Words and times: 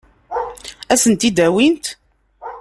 Ad 0.93 0.99
sen-t-id-awint? 1.03 1.85